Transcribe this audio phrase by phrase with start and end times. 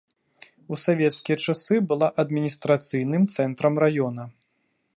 [0.75, 4.23] У савецкія часы была адміністрацыйным цэнтрам раёна.